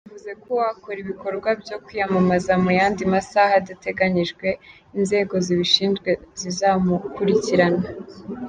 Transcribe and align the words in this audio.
Bivuze 0.07 0.31
ko 0.41 0.47
uwakora 0.55 0.97
ibikorwa 1.01 1.49
byo 1.61 1.77
kwiyamamaza 1.85 2.53
mu 2.63 2.71
yandi 2.79 3.01
masaha 3.13 3.53
adateganyijwe, 3.61 4.47
inzego 4.97 5.33
zibishinzwe 5.45 6.09
zizamukurikirana. 6.39 7.85